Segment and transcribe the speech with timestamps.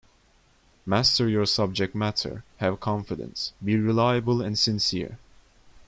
[0.83, 5.19] Master your subject matter, have confidence, be reliable and sincere.